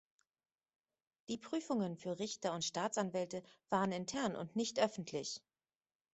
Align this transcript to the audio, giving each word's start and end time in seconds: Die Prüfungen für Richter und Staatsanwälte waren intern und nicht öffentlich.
Die 1.29 1.37
Prüfungen 1.37 1.95
für 1.95 2.17
Richter 2.17 2.55
und 2.55 2.65
Staatsanwälte 2.65 3.43
waren 3.69 3.91
intern 3.91 4.35
und 4.35 4.55
nicht 4.55 4.79
öffentlich. 4.79 5.43